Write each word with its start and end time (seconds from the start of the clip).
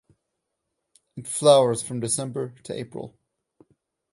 It 1.15 1.27
flowers 1.27 1.83
from 1.83 1.99
December 1.99 2.55
to 2.63 2.73
April. 2.73 3.15